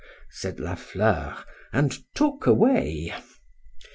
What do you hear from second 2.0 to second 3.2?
took away.